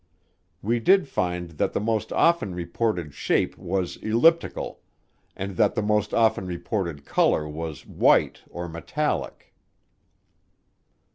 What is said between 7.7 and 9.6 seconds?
white or "metallic."